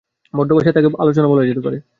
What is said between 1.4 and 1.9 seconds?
যেতে পারে।